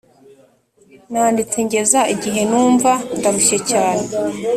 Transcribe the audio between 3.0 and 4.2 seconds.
ndarushye cyane